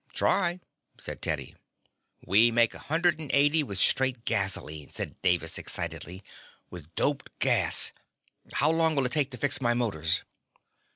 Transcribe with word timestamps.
"Try," 0.15 0.61
said 0.97 1.21
Teddy. 1.21 1.53
"We 2.25 2.49
make 2.49 2.73
a 2.73 2.79
hundred 2.79 3.19
and 3.19 3.31
eighty 3.31 3.61
with 3.61 3.77
straight 3.77 4.25
gasoline," 4.25 4.89
said 4.89 5.21
Davis 5.21 5.59
excitedly. 5.59 6.23
"With 6.71 6.95
doped 6.95 7.29
gas 7.37 7.91
How 8.53 8.71
long 8.71 8.95
will 8.95 9.05
it 9.05 9.11
take 9.11 9.29
to 9.29 9.37
fix 9.37 9.61
my 9.61 9.75
motors?" 9.75 10.23